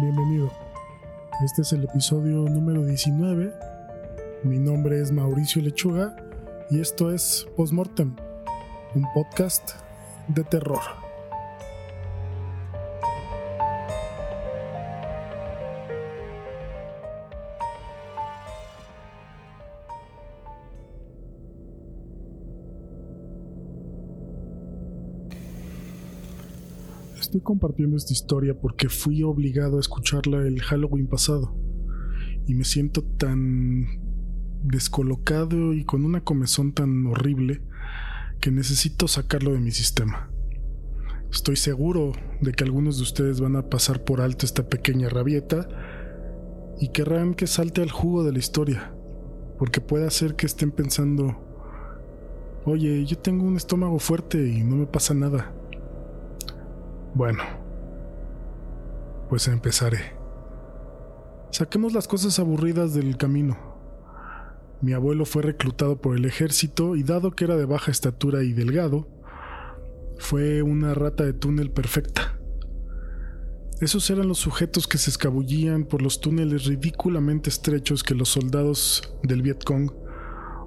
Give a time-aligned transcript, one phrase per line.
[0.00, 0.50] bienvenido.
[1.44, 3.52] Este es el episodio número 19.
[4.42, 6.14] Mi nombre es Mauricio Lechuga
[6.70, 8.14] y esto es Postmortem,
[8.94, 9.72] un podcast
[10.28, 11.05] de terror.
[27.42, 31.54] Compartiendo esta historia porque fui obligado a escucharla el Halloween pasado
[32.46, 33.86] y me siento tan
[34.62, 37.62] descolocado y con una comezón tan horrible
[38.40, 40.30] que necesito sacarlo de mi sistema.
[41.32, 45.68] Estoy seguro de que algunos de ustedes van a pasar por alto esta pequeña rabieta
[46.80, 48.94] y querrán que salte al jugo de la historia,
[49.58, 51.36] porque puede hacer que estén pensando,
[52.64, 55.54] oye, yo tengo un estómago fuerte y no me pasa nada.
[57.16, 57.42] Bueno,
[59.30, 60.12] pues empezaré.
[61.50, 63.56] Saquemos las cosas aburridas del camino.
[64.82, 68.52] Mi abuelo fue reclutado por el ejército y dado que era de baja estatura y
[68.52, 69.08] delgado,
[70.18, 72.38] fue una rata de túnel perfecta.
[73.80, 79.16] Esos eran los sujetos que se escabullían por los túneles ridículamente estrechos que los soldados
[79.22, 79.90] del Vietcong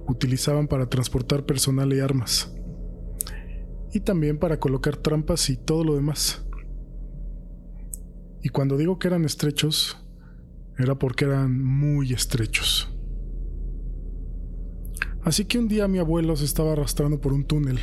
[0.08, 2.56] utilizaban para transportar personal y armas
[3.94, 6.46] y también para colocar trampas y todo lo demás.
[8.42, 9.98] Y cuando digo que eran estrechos,
[10.78, 12.90] era porque eran muy estrechos.
[15.24, 17.80] Así que un día mi abuelo se estaba arrastrando por un túnel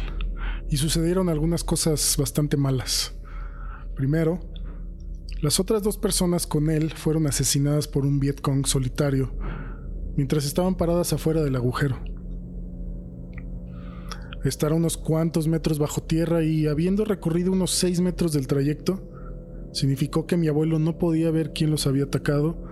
[0.70, 3.14] y sucedieron algunas cosas bastante malas.
[3.94, 4.40] Primero,
[5.42, 9.34] las otras dos personas con él fueron asesinadas por un Vietcong solitario
[10.16, 12.15] mientras estaban paradas afuera del agujero.
[14.46, 19.10] Estar a unos cuantos metros bajo tierra y habiendo recorrido unos seis metros del trayecto,
[19.72, 22.62] significó que mi abuelo no podía ver quién los había atacado,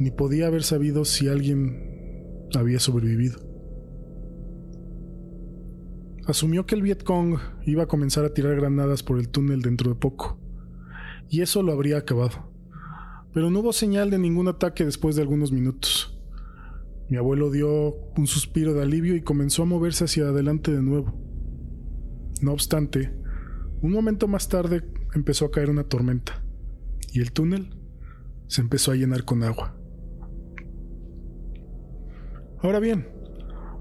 [0.00, 3.38] ni podía haber sabido si alguien había sobrevivido.
[6.26, 9.96] Asumió que el Vietcong iba a comenzar a tirar granadas por el túnel dentro de
[9.96, 10.40] poco,
[11.28, 12.50] y eso lo habría acabado.
[13.32, 16.15] Pero no hubo señal de ningún ataque después de algunos minutos.
[17.08, 21.14] Mi abuelo dio un suspiro de alivio y comenzó a moverse hacia adelante de nuevo.
[22.42, 23.14] No obstante,
[23.80, 24.82] un momento más tarde
[25.14, 26.42] empezó a caer una tormenta
[27.12, 27.70] y el túnel
[28.48, 29.76] se empezó a llenar con agua.
[32.60, 33.08] Ahora bien,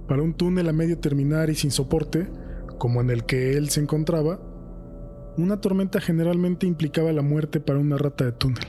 [0.07, 2.30] para un túnel a medio terminar y sin soporte,
[2.78, 4.40] como en el que él se encontraba,
[5.38, 8.68] una tormenta generalmente implicaba la muerte para una rata de túnel.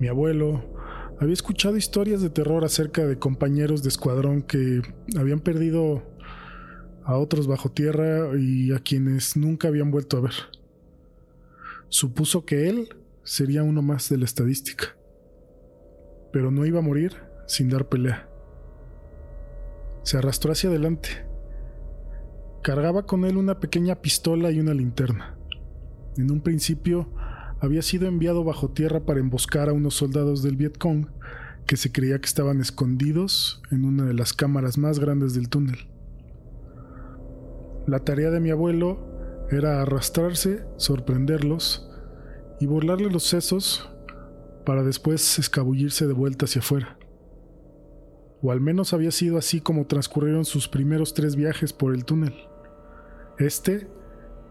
[0.00, 0.77] Mi abuelo,
[1.20, 4.82] había escuchado historias de terror acerca de compañeros de escuadrón que
[5.16, 6.02] habían perdido
[7.04, 10.34] a otros bajo tierra y a quienes nunca habían vuelto a ver.
[11.88, 12.88] Supuso que él
[13.24, 14.96] sería uno más de la estadística,
[16.32, 18.28] pero no iba a morir sin dar pelea.
[20.02, 21.08] Se arrastró hacia adelante.
[22.62, 25.38] Cargaba con él una pequeña pistola y una linterna.
[26.16, 27.08] En un principio
[27.60, 31.06] había sido enviado bajo tierra para emboscar a unos soldados del Vietcong
[31.66, 35.76] que se creía que estaban escondidos en una de las cámaras más grandes del túnel.
[37.86, 41.90] La tarea de mi abuelo era arrastrarse, sorprenderlos
[42.60, 43.90] y burlarle los sesos
[44.64, 46.98] para después escabullirse de vuelta hacia afuera.
[48.40, 52.34] O al menos había sido así como transcurrieron sus primeros tres viajes por el túnel.
[53.38, 53.88] Este,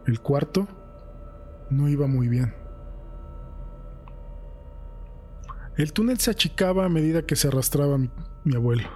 [0.05, 0.67] el cuarto,
[1.69, 2.66] no iba muy bien.
[5.77, 8.09] El túnel se achicaba a medida que se arrastraba mi,
[8.55, 8.89] abuelo.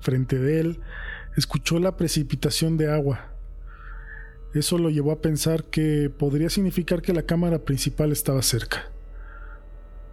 [0.00, 0.80] Frente de él,
[1.36, 3.32] escuchó la precipitación de agua.
[4.52, 8.90] Eso lo llevó a pensar que podría significar que la cámara principal estaba cerca.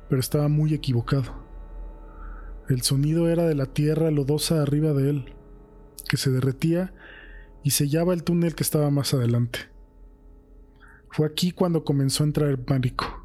[0.10, 1.44] Pero estaba muy equivocado.
[2.70, 5.34] El sonido era de la tierra lodosa arriba de él,
[6.08, 6.94] que se derretía
[7.64, 9.60] y sellaba el túnel que estaba más adelante.
[11.10, 13.21] Fue aquí cuando comenzó a entrar el pánico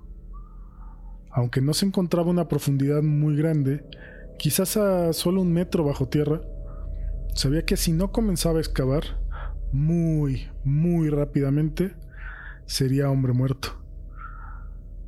[1.36, 3.84] aunque no se encontraba una profundidad muy grande,
[4.38, 6.40] quizás a solo un metro bajo tierra,
[7.34, 9.20] sabía que si no comenzaba a excavar
[9.70, 11.94] muy, muy rápidamente,
[12.64, 13.68] sería hombre muerto.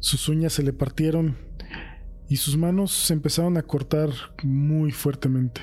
[0.00, 1.38] Sus uñas se le partieron
[2.28, 4.10] y sus manos se empezaron a cortar
[4.42, 5.62] muy fuertemente,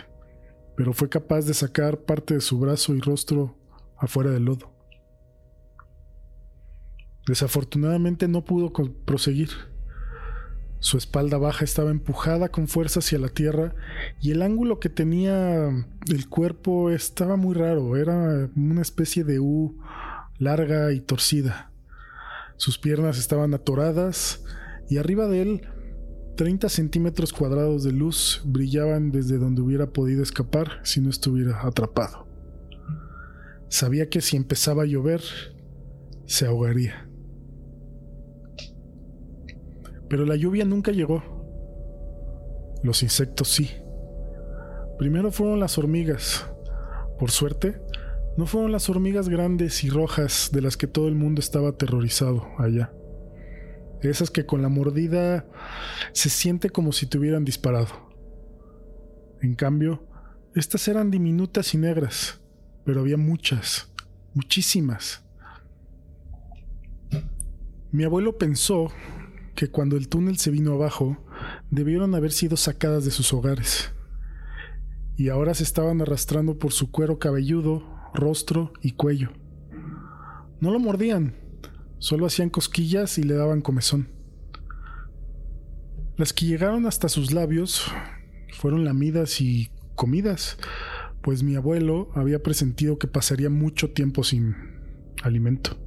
[0.76, 3.56] pero fue capaz de sacar parte de su brazo y rostro
[3.98, 4.74] afuera del lodo.
[7.28, 8.74] Desafortunadamente no pudo
[9.06, 9.75] proseguir
[10.86, 13.74] su espalda baja estaba empujada con fuerza hacia la tierra
[14.22, 15.68] y el ángulo que tenía
[16.08, 19.80] el cuerpo estaba muy raro, era una especie de U
[20.38, 21.72] larga y torcida.
[22.58, 24.44] Sus piernas estaban atoradas
[24.88, 25.68] y arriba de él
[26.38, 32.28] 30 centímetros cuadrados de luz brillaban desde donde hubiera podido escapar si no estuviera atrapado.
[33.70, 35.24] Sabía que si empezaba a llover,
[36.28, 37.05] se ahogaría.
[40.10, 41.24] Pero la lluvia nunca llegó.
[42.84, 43.72] Los insectos sí.
[44.98, 46.50] Primero fueron las hormigas.
[47.20, 47.82] Por suerte,
[48.38, 52.48] no fueron las hormigas grandes y rojas de las que todo el mundo estaba aterrorizado
[52.58, 52.94] allá.
[54.02, 55.48] Esas que con la mordida
[56.12, 57.88] se siente como si te hubieran disparado.
[59.42, 60.06] En cambio,
[60.54, 62.42] estas eran diminutas y negras,
[62.84, 63.92] pero había muchas,
[64.34, 65.24] muchísimas.
[67.92, 68.92] Mi abuelo pensó
[69.56, 71.18] que cuando el túnel se vino abajo,
[71.72, 73.92] debieron haber sido sacadas de sus hogares.
[75.18, 79.32] Y ahora se estaban arrastrando por su cuero cabelludo, rostro y cuello.
[80.60, 81.36] No lo mordían,
[82.00, 84.10] solo hacían cosquillas y le daban comezón.
[86.18, 87.92] Las que llegaron hasta sus labios
[88.54, 90.58] fueron lamidas y comidas,
[91.22, 94.56] pues mi abuelo había presentido que pasaría mucho tiempo sin
[95.24, 95.78] alimento.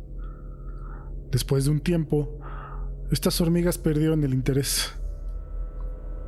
[1.30, 2.40] Después de un tiempo,
[3.10, 4.92] estas hormigas perdieron el interés.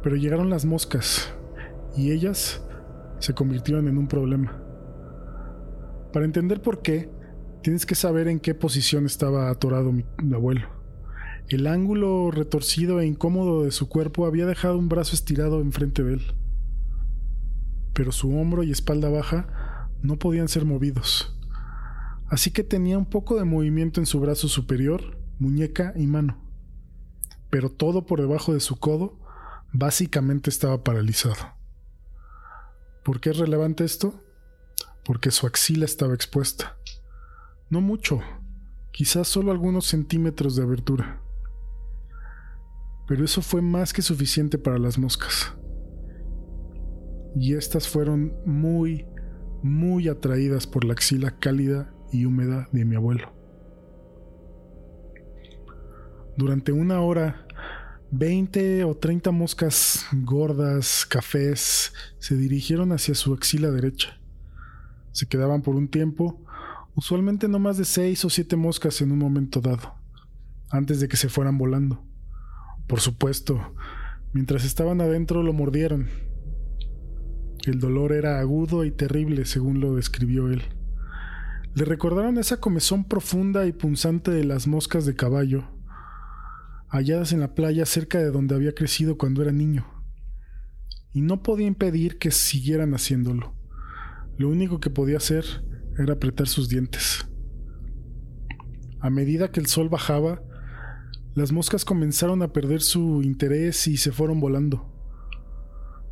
[0.03, 1.35] Pero llegaron las moscas
[1.95, 2.65] y ellas
[3.19, 4.63] se convirtieron en un problema.
[6.13, 7.11] Para entender por qué,
[7.63, 10.69] tienes que saber en qué posición estaba atorado mi, abuelo.
[11.49, 16.15] El ángulo retorcido e incómodo de su cuerpo había dejado un brazo estirado enfrente de
[16.15, 16.23] él.
[17.93, 21.37] Pero su hombro y espalda baja no podían ser movidos.
[22.29, 26.50] Así que tenía un poco de movimiento en su brazo superior, muñeca y mano
[27.51, 29.19] pero todo por debajo de su codo
[29.73, 31.55] básicamente estaba paralizado.
[33.05, 34.23] ¿Por qué es relevante esto?
[35.05, 36.77] Porque su axila estaba expuesta.
[37.69, 38.21] No mucho,
[38.93, 41.21] quizás solo algunos centímetros de abertura.
[43.09, 45.55] Pero eso fue más que suficiente para las moscas.
[47.35, 49.07] Y estas fueron muy,
[49.63, 53.40] muy atraídas por la axila cálida y húmeda de mi abuelo.
[56.41, 57.47] Durante una hora,
[58.13, 64.19] 20 o 30 moscas gordas, cafés, se dirigieron hacia su axila derecha.
[65.13, 66.43] Se quedaban por un tiempo,
[66.95, 69.97] usualmente no más de 6 o 7 moscas en un momento dado,
[70.71, 72.03] antes de que se fueran volando.
[72.87, 73.75] Por supuesto,
[74.33, 76.09] mientras estaban adentro lo mordieron.
[77.67, 80.63] El dolor era agudo y terrible, según lo describió él.
[81.75, 85.69] Le recordaron esa comezón profunda y punzante de las moscas de caballo,
[86.91, 89.87] halladas en la playa cerca de donde había crecido cuando era niño.
[91.13, 93.55] Y no podía impedir que siguieran haciéndolo.
[94.37, 95.45] Lo único que podía hacer
[95.99, 97.27] era apretar sus dientes.
[99.01, 100.43] A medida que el sol bajaba,
[101.35, 104.91] las moscas comenzaron a perder su interés y se fueron volando.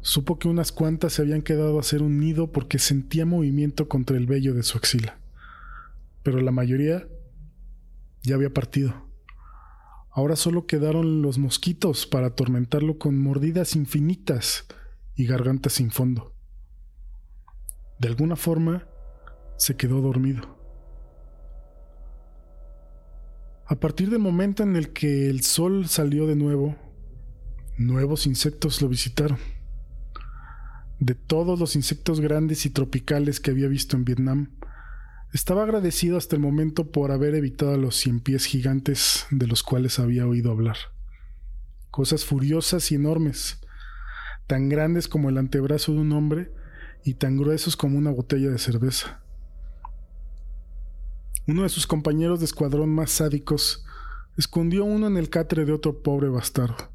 [0.00, 4.16] Supo que unas cuantas se habían quedado a hacer un nido porque sentía movimiento contra
[4.16, 5.18] el vello de su axila.
[6.22, 7.08] Pero la mayoría
[8.22, 9.07] ya había partido.
[10.18, 14.66] Ahora solo quedaron los mosquitos para atormentarlo con mordidas infinitas
[15.14, 16.34] y gargantas sin fondo.
[18.00, 18.88] De alguna forma,
[19.58, 20.58] se quedó dormido.
[23.64, 26.74] A partir del momento en el que el sol salió de nuevo,
[27.76, 29.38] nuevos insectos lo visitaron.
[30.98, 34.50] De todos los insectos grandes y tropicales que había visto en Vietnam,
[35.32, 39.62] estaba agradecido hasta el momento por haber evitado a los cien pies gigantes de los
[39.62, 40.76] cuales había oído hablar.
[41.90, 43.60] Cosas furiosas y enormes,
[44.46, 46.50] tan grandes como el antebrazo de un hombre
[47.04, 49.22] y tan gruesos como una botella de cerveza.
[51.46, 53.84] Uno de sus compañeros de escuadrón más sádicos
[54.36, 56.92] escondió uno en el catre de otro pobre bastardo.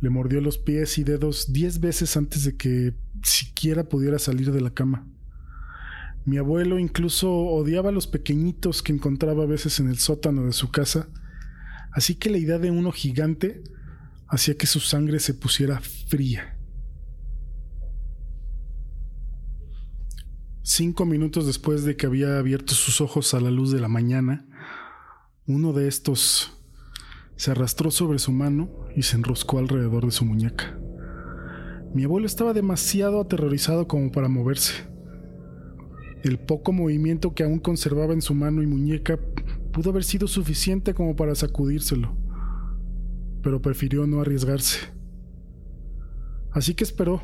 [0.00, 4.60] Le mordió los pies y dedos diez veces antes de que siquiera pudiera salir de
[4.60, 5.06] la cama.
[6.24, 10.52] Mi abuelo incluso odiaba a los pequeñitos que encontraba a veces en el sótano de
[10.52, 11.08] su casa,
[11.92, 13.62] así que la idea de uno gigante
[14.28, 16.58] hacía que su sangre se pusiera fría.
[20.62, 24.46] Cinco minutos después de que había abierto sus ojos a la luz de la mañana,
[25.46, 26.52] uno de estos
[27.36, 30.78] se arrastró sobre su mano y se enroscó alrededor de su muñeca.
[31.94, 34.74] Mi abuelo estaba demasiado aterrorizado como para moverse.
[36.22, 39.18] El poco movimiento que aún conservaba en su mano y muñeca
[39.72, 42.12] pudo haber sido suficiente como para sacudírselo,
[43.42, 44.88] pero prefirió no arriesgarse.
[46.50, 47.22] Así que esperó.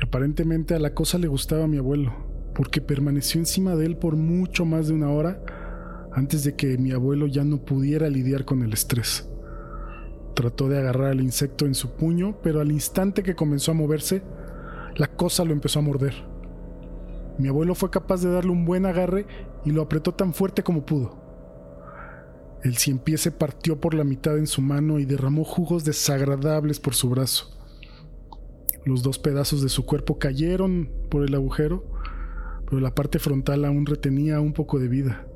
[0.00, 2.12] aparentemente a la cosa le gustaba a mi abuelo,
[2.54, 5.42] porque permaneció encima de él por mucho más de una hora
[6.12, 9.28] antes de que mi abuelo ya no pudiera lidiar con el estrés.
[10.34, 14.22] Trató de agarrar al insecto en su puño, pero al instante que comenzó a moverse,
[14.96, 16.35] la cosa lo empezó a morder.
[17.38, 19.26] Mi abuelo fue capaz de darle un buen agarre
[19.64, 21.26] y lo apretó tan fuerte como pudo.
[22.62, 26.80] El cien pies se partió por la mitad en su mano y derramó jugos desagradables
[26.80, 27.52] por su brazo.
[28.84, 31.84] Los dos pedazos de su cuerpo cayeron por el agujero,
[32.64, 35.26] pero la parte frontal aún retenía un poco de vida.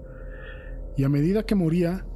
[0.96, 2.06] Y a medida que moría,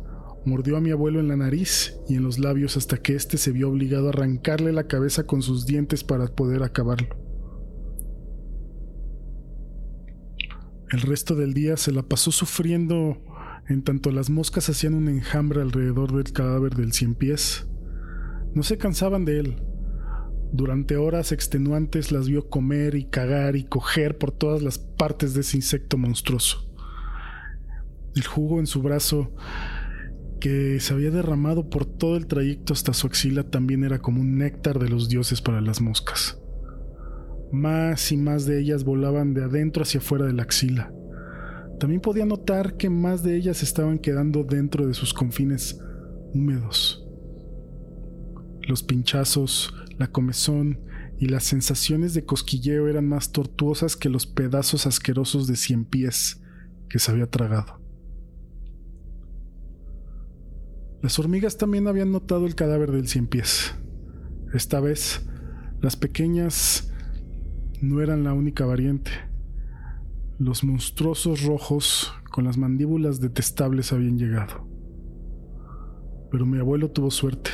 [0.44, 3.52] mordió a mi abuelo en la nariz y en los labios hasta que éste se
[3.52, 7.23] vio obligado a arrancarle la cabeza con sus dientes para poder acabarlo.
[10.90, 13.18] El resto del día se la pasó sufriendo
[13.68, 17.66] en tanto las moscas hacían un enjambre alrededor del cadáver del cien pies.
[18.52, 19.56] No se cansaban de él.
[20.52, 25.40] Durante horas extenuantes las vio comer y cagar y coger por todas las partes de
[25.40, 26.70] ese insecto monstruoso.
[28.14, 29.34] El jugo en su brazo,
[30.40, 34.36] que se había derramado por todo el trayecto hasta su axila, también era como un
[34.38, 36.38] néctar de los dioses para las moscas.
[37.54, 40.92] Más y más de ellas volaban de adentro hacia afuera de la axila.
[41.78, 45.80] También podía notar que más de ellas estaban quedando dentro de sus confines
[46.32, 47.06] húmedos.
[48.66, 50.80] Los pinchazos, la comezón
[51.20, 56.42] y las sensaciones de cosquilleo eran más tortuosas que los pedazos asquerosos de cien pies
[56.88, 57.80] que se había tragado.
[61.02, 63.76] Las hormigas también habían notado el cadáver del cien pies.
[64.52, 65.24] Esta vez,
[65.80, 66.90] las pequeñas
[67.80, 69.10] no eran la única variante.
[70.38, 74.66] Los monstruosos rojos con las mandíbulas detestables habían llegado.
[76.30, 77.50] Pero mi abuelo tuvo suerte,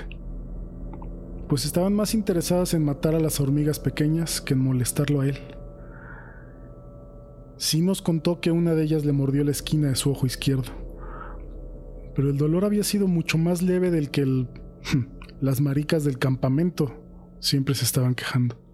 [1.48, 5.38] pues estaban más interesadas en matar a las hormigas pequeñas que en molestarlo a él.
[7.56, 10.72] Sí nos contó que una de ellas le mordió la esquina de su ojo izquierdo,
[12.14, 14.24] pero el dolor había sido mucho más leve del que
[15.40, 16.94] las maricas del campamento
[17.40, 18.69] siempre se estaban quejando.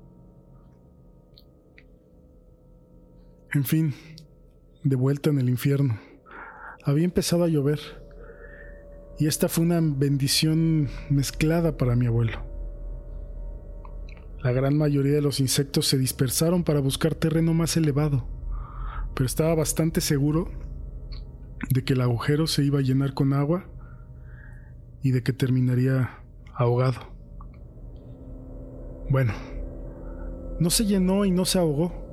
[3.54, 3.94] En fin,
[4.82, 5.98] de vuelta en el infierno.
[6.84, 7.80] Había empezado a llover
[9.18, 12.44] y esta fue una bendición mezclada para mi abuelo.
[14.42, 18.28] La gran mayoría de los insectos se dispersaron para buscar terreno más elevado,
[19.14, 20.50] pero estaba bastante seguro
[21.70, 23.68] de que el agujero se iba a llenar con agua
[25.02, 26.20] y de que terminaría
[26.54, 27.00] ahogado.
[29.08, 29.32] Bueno,
[30.60, 32.05] no se llenó y no se ahogó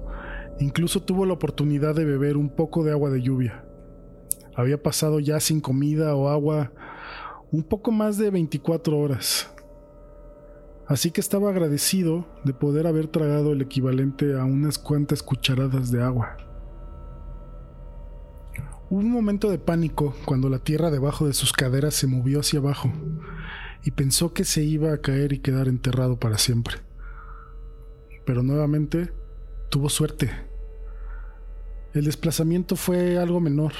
[0.59, 3.65] Incluso tuvo la oportunidad de beber un poco de agua de lluvia.
[4.55, 6.71] Había pasado ya sin comida o agua
[7.51, 9.51] un poco más de 24 horas.
[10.87, 16.03] Así que estaba agradecido de poder haber tragado el equivalente a unas cuantas cucharadas de
[16.03, 16.37] agua.
[18.89, 22.59] Hubo un momento de pánico cuando la tierra debajo de sus caderas se movió hacia
[22.59, 22.91] abajo
[23.83, 26.75] y pensó que se iba a caer y quedar enterrado para siempre.
[28.25, 29.11] Pero nuevamente
[29.73, 30.29] tuvo suerte.
[31.95, 33.73] El desplazamiento fue algo menor.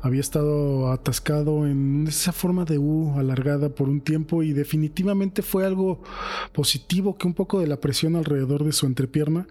[0.00, 5.66] Había estado atascado en esa forma de U alargada por un tiempo y definitivamente fue
[5.66, 6.04] algo
[6.52, 9.48] positivo que un poco de la presión alrededor de su entrepierna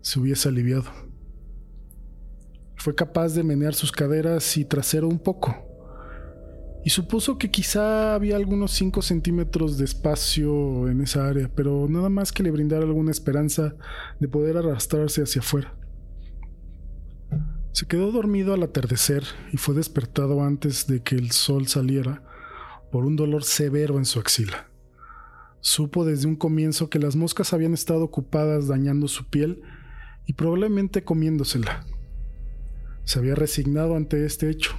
[0.00, 0.90] se hubiese aliviado.
[2.74, 5.56] Fue capaz de menear sus caderas y trasero un poco,
[6.84, 12.08] y supuso que quizá había algunos 5 centímetros de espacio en esa área, pero nada
[12.08, 13.74] más que le brindara alguna esperanza
[14.18, 15.74] de poder arrastrarse hacia afuera.
[17.70, 22.22] Se quedó dormido al atardecer y fue despertado antes de que el sol saliera
[22.90, 24.68] por un dolor severo en su axila.
[25.60, 29.62] Supo desde un comienzo que las moscas habían estado ocupadas dañando su piel
[30.26, 31.86] y probablemente comiéndosela.
[33.04, 34.72] Se había resignado ante este hecho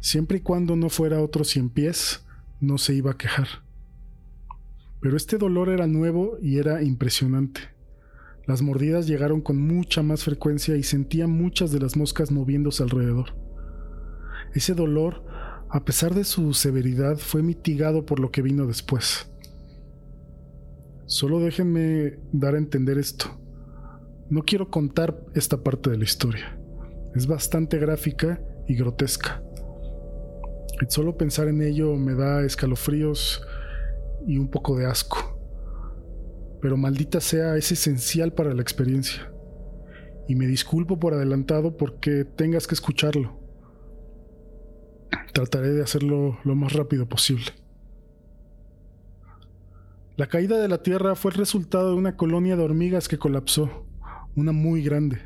[0.00, 2.24] Siempre y cuando no fuera otro cien pies,
[2.60, 3.48] no se iba a quejar.
[5.00, 7.60] Pero este dolor era nuevo y era impresionante.
[8.46, 13.34] Las mordidas llegaron con mucha más frecuencia y sentía muchas de las moscas moviéndose alrededor.
[14.54, 15.24] Ese dolor,
[15.68, 19.30] a pesar de su severidad, fue mitigado por lo que vino después.
[21.06, 23.38] Solo déjenme dar a entender esto.
[24.30, 26.58] No quiero contar esta parte de la historia.
[27.14, 29.42] Es bastante gráfica y grotesca.
[30.86, 33.42] Solo pensar en ello me da escalofríos
[34.26, 35.38] y un poco de asco.
[36.60, 39.32] Pero maldita sea, es esencial para la experiencia.
[40.28, 43.38] Y me disculpo por adelantado porque tengas que escucharlo.
[45.32, 47.52] Trataré de hacerlo lo más rápido posible.
[50.16, 53.86] La caída de la Tierra fue el resultado de una colonia de hormigas que colapsó,
[54.34, 55.20] una muy grande.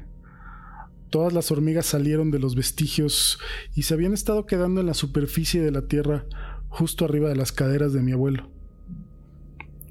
[1.13, 3.39] Todas las hormigas salieron de los vestigios
[3.75, 6.25] y se habían estado quedando en la superficie de la Tierra
[6.71, 8.49] justo arriba de las caderas de mi abuelo.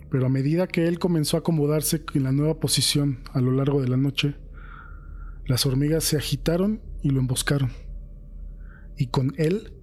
[0.10, 3.84] Pero a medida que él comenzó a acomodarse en la nueva posición a lo largo
[3.84, 4.34] de la noche,
[5.46, 7.70] las hormigas se agitaron y lo emboscaron.
[8.98, 9.74] Y con él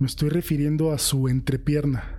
[0.00, 2.17] me estoy refiriendo a su entrepierna.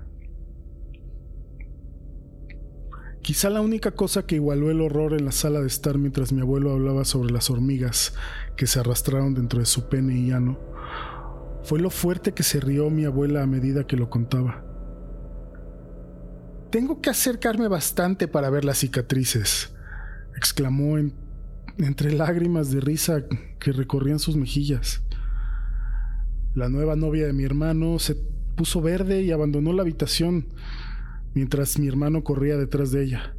[3.29, 6.41] Quizá la única cosa que igualó el horror en la sala de estar mientras mi
[6.41, 8.15] abuelo hablaba sobre las hormigas
[8.55, 10.57] que se arrastraron dentro de su pene y llano
[11.61, 14.65] fue lo fuerte que se rió mi abuela a medida que lo contaba.
[16.71, 19.75] Tengo que acercarme bastante para ver las cicatrices,
[20.35, 20.97] exclamó
[21.77, 23.25] entre lágrimas de risa
[23.59, 25.03] que recorrían sus mejillas.
[26.55, 28.15] La nueva novia de mi hermano se
[28.55, 30.47] puso verde y abandonó la habitación
[31.39, 33.33] mientras mi hermano corría detrás de ella.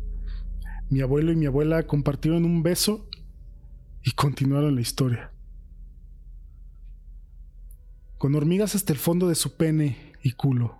[0.88, 3.06] Mi abuelo y mi abuela compartieron un beso
[4.02, 5.32] y continuaron la historia.
[8.16, 10.78] Con hormigas hasta el fondo de su pene y culo,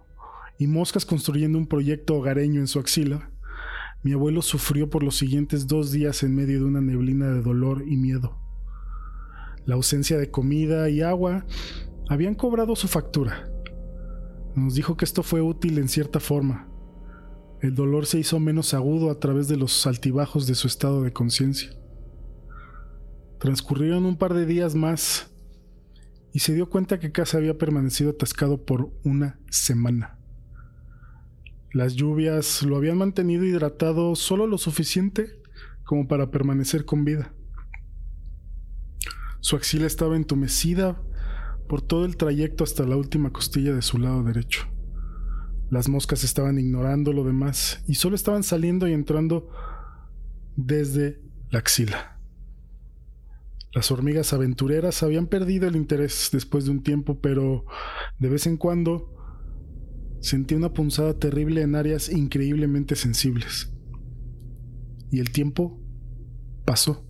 [0.59, 3.29] y moscas construyendo un proyecto hogareño en su axila,
[4.03, 7.85] mi abuelo sufrió por los siguientes dos días en medio de una neblina de dolor
[7.87, 8.39] y miedo.
[9.67, 11.45] La ausencia de comida y agua
[12.09, 13.47] habían cobrado su factura.
[14.55, 16.70] Nos dijo que esto fue útil en cierta forma.
[17.61, 21.12] El dolor se hizo menos agudo a través de los altibajos de su estado de
[21.12, 21.71] conciencia.
[23.38, 25.31] Transcurrieron un par de días más
[26.33, 30.19] y se dio cuenta que casa había permanecido atascado por una semana.
[31.73, 35.40] Las lluvias lo habían mantenido hidratado solo lo suficiente
[35.85, 37.35] como para permanecer con vida.
[39.40, 41.02] Su axila estaba entumecida
[41.69, 44.67] por todo el trayecto hasta la última costilla de su lado derecho.
[45.71, 49.49] Las moscas estaban ignorando lo demás y solo estaban saliendo y entrando
[50.57, 52.19] desde la axila.
[53.73, 57.65] Las hormigas aventureras habían perdido el interés después de un tiempo, pero
[58.19, 59.15] de vez en cuando
[60.21, 63.73] sentía una punzada terrible en áreas increíblemente sensibles.
[65.13, 65.80] Y el tiempo
[66.65, 67.06] pasó.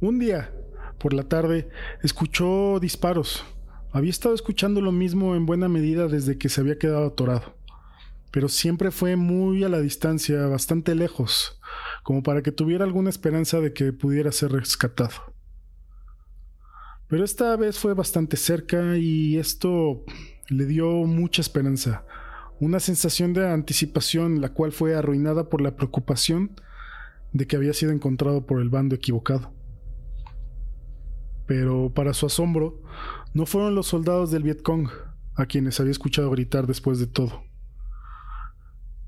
[0.00, 0.54] Un día,
[0.98, 1.70] por la tarde,
[2.02, 3.44] escuchó disparos.
[3.92, 7.56] Había estado escuchando lo mismo en buena medida desde que se había quedado atorado,
[8.30, 11.60] pero siempre fue muy a la distancia, bastante lejos,
[12.02, 15.32] como para que tuviera alguna esperanza de que pudiera ser rescatado.
[17.08, 20.04] Pero esta vez fue bastante cerca y esto
[20.48, 22.04] le dio mucha esperanza,
[22.58, 26.60] una sensación de anticipación la cual fue arruinada por la preocupación
[27.32, 29.55] de que había sido encontrado por el bando equivocado
[31.46, 32.80] pero para su asombro,
[33.34, 34.88] no fueron los soldados del Vietcong
[35.34, 37.44] a quienes había escuchado gritar después de todo.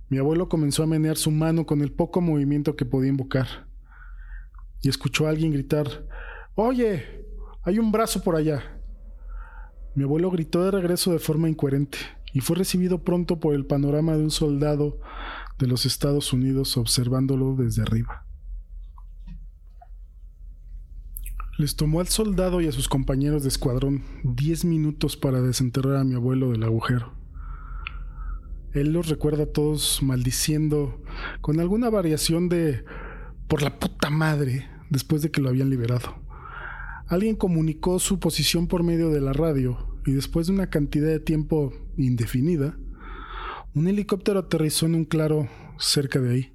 [0.09, 3.67] Mi abuelo comenzó a menear su mano con el poco movimiento que podía invocar,
[4.81, 6.07] y escuchó a alguien gritar,
[6.55, 7.25] Oye,
[7.63, 8.81] hay un brazo por allá.
[9.95, 11.99] Mi abuelo gritó de regreso de forma incoherente,
[12.33, 15.01] y fue recibido pronto por el panorama de un soldado
[15.59, 18.28] de los Estados Unidos observándolo desde arriba.
[21.59, 26.05] Les tomó al soldado y a sus compañeros de escuadrón diez minutos para desenterrar a
[26.05, 27.15] mi abuelo del agujero.
[28.75, 31.03] Él los recuerda a todos maldiciendo
[31.41, 32.85] con alguna variación de
[33.49, 36.23] por la puta madre después de que lo habían liberado.
[37.09, 41.19] Alguien comunicó su posición por medio de la radio y después de una cantidad de
[41.19, 42.79] tiempo indefinida,
[43.75, 46.53] un helicóptero aterrizó en un claro cerca de ahí.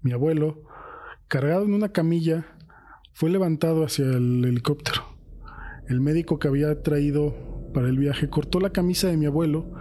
[0.00, 0.62] Mi abuelo,
[1.28, 2.56] cargado en una camilla,
[3.12, 5.02] fue levantado hacia el helicóptero.
[5.88, 7.34] El médico que había traído
[7.74, 9.72] para el viaje cortó la camisa de mi abuelo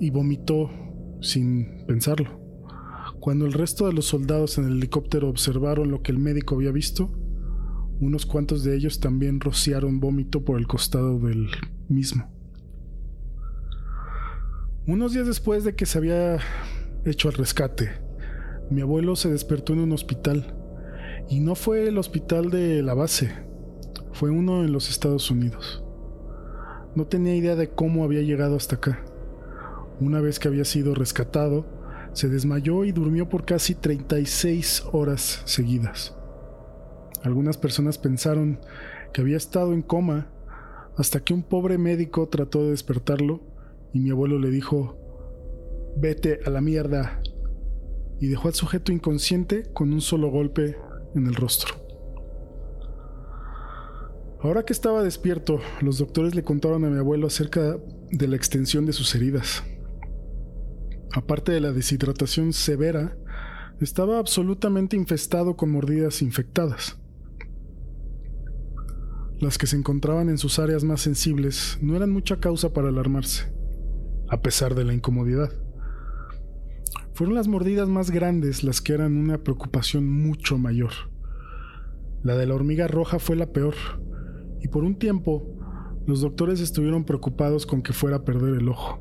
[0.00, 0.70] y vomitó
[1.20, 2.40] sin pensarlo.
[3.20, 6.72] Cuando el resto de los soldados en el helicóptero observaron lo que el médico había
[6.72, 7.10] visto,
[8.00, 11.48] unos cuantos de ellos también rociaron vómito por el costado del
[11.88, 12.28] mismo.
[14.86, 16.38] Unos días después de que se había
[17.04, 17.90] hecho el rescate,
[18.70, 20.61] mi abuelo se despertó en un hospital
[21.28, 23.32] y no fue el hospital de la base,
[24.12, 25.82] fue uno en los Estados Unidos.
[26.94, 29.04] No tenía idea de cómo había llegado hasta acá.
[30.00, 31.66] Una vez que había sido rescatado,
[32.12, 36.14] se desmayó y durmió por casi 36 horas seguidas.
[37.22, 38.60] Algunas personas pensaron
[39.12, 40.30] que había estado en coma
[40.98, 43.40] hasta que un pobre médico trató de despertarlo
[43.92, 44.98] y mi abuelo le dijo,
[45.96, 47.20] vete a la mierda,
[48.22, 50.76] y dejó al sujeto inconsciente con un solo golpe
[51.14, 51.74] en el rostro.
[54.40, 57.78] Ahora que estaba despierto, los doctores le contaron a mi abuelo acerca
[58.10, 59.62] de la extensión de sus heridas.
[61.12, 63.16] Aparte de la deshidratación severa,
[63.80, 66.98] estaba absolutamente infestado con mordidas infectadas.
[69.40, 73.52] las que se encontraban en sus áreas más sensibles, no eran mucha causa para alarmarse,
[74.28, 75.50] a pesar de la incomodidad.
[77.14, 80.92] Fueron las mordidas más grandes las que eran una preocupación mucho mayor.
[82.22, 83.74] La de la hormiga roja fue la peor,
[84.60, 85.46] y por un tiempo
[86.06, 89.00] los doctores estuvieron preocupados con que fuera a perder el ojo.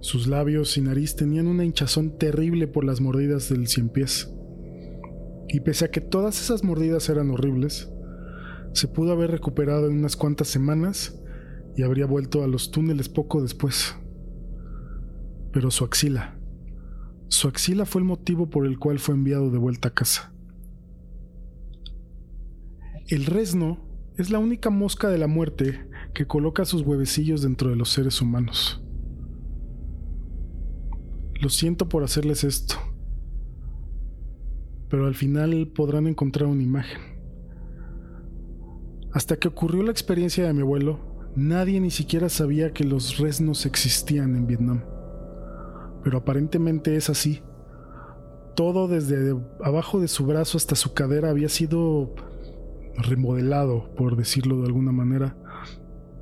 [0.00, 4.32] Sus labios y nariz tenían una hinchazón terrible por las mordidas del cien pies.
[5.48, 7.88] Y pese a que todas esas mordidas eran horribles,
[8.72, 11.20] se pudo haber recuperado en unas cuantas semanas
[11.76, 13.96] y habría vuelto a los túneles poco después.
[15.52, 16.37] Pero su axila,
[17.28, 20.32] su axila fue el motivo por el cual fue enviado de vuelta a casa.
[23.06, 23.78] El resno
[24.16, 28.20] es la única mosca de la muerte que coloca sus huevecillos dentro de los seres
[28.20, 28.82] humanos.
[31.40, 32.74] Lo siento por hacerles esto,
[34.88, 37.00] pero al final podrán encontrar una imagen.
[39.12, 43.66] Hasta que ocurrió la experiencia de mi abuelo, nadie ni siquiera sabía que los resnos
[43.66, 44.82] existían en Vietnam
[46.08, 47.42] pero aparentemente es así.
[48.56, 52.14] Todo desde abajo de su brazo hasta su cadera había sido
[52.96, 55.36] remodelado, por decirlo de alguna manera,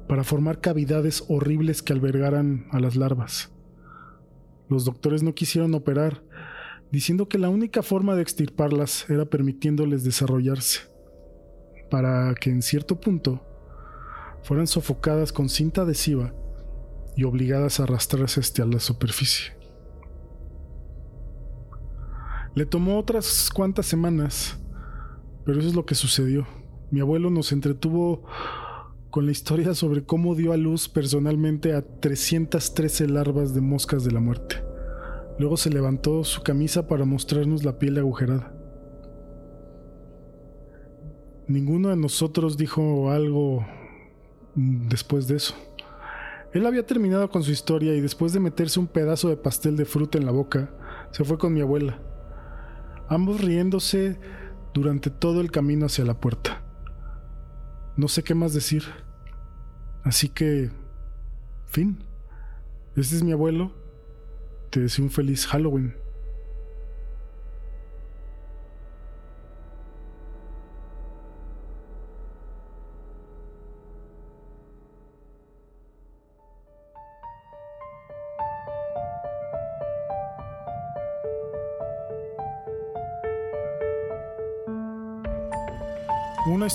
[0.08, 3.52] para formar cavidades horribles que albergaran a las larvas.
[4.68, 6.24] Los doctores no quisieron operar,
[6.90, 10.80] diciendo que la única forma de extirparlas era permitiéndoles desarrollarse,
[11.92, 13.40] para que en cierto punto
[14.42, 16.34] fueran sofocadas con cinta adhesiva
[17.14, 19.55] y obligadas a arrastrarse hasta la superficie.
[22.56, 24.58] Le tomó otras cuantas semanas,
[25.44, 26.46] pero eso es lo que sucedió.
[26.90, 28.24] Mi abuelo nos entretuvo
[29.10, 34.12] con la historia sobre cómo dio a luz personalmente a 313 larvas de moscas de
[34.12, 34.56] la muerte.
[35.38, 38.54] Luego se levantó su camisa para mostrarnos la piel agujerada.
[41.48, 43.66] Ninguno de nosotros dijo algo
[44.54, 45.54] después de eso.
[46.54, 49.84] Él había terminado con su historia y después de meterse un pedazo de pastel de
[49.84, 50.70] fruta en la boca,
[51.10, 52.00] se fue con mi abuela
[53.08, 54.18] ambos riéndose
[54.74, 56.62] durante todo el camino hacia la puerta.
[57.96, 58.84] No sé qué más decir.
[60.04, 60.70] Así que,
[61.66, 61.98] fin.
[62.94, 63.72] Este es mi abuelo.
[64.70, 65.94] Te deseo un feliz Halloween.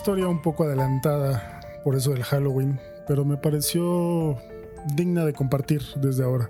[0.02, 4.36] Historia un poco adelantada por eso del Halloween, pero me pareció
[4.96, 6.50] digna de compartir desde ahora.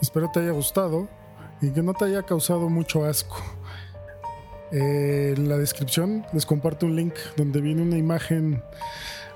[0.00, 1.06] Espero te haya gustado
[1.60, 3.36] y que no te haya causado mucho asco.
[4.72, 8.62] Eh, en la descripción les comparto un link donde viene una imagen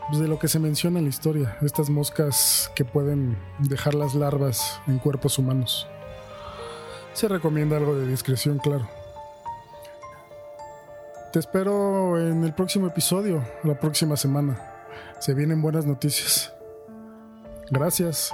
[0.08, 4.14] pues, de lo que se menciona en la historia, estas moscas que pueden dejar las
[4.14, 5.86] larvas en cuerpos humanos.
[7.12, 8.99] Se recomienda algo de discreción, claro.
[11.32, 14.58] Te espero en el próximo episodio, la próxima semana.
[15.20, 16.52] Se vienen buenas noticias.
[17.70, 18.32] Gracias.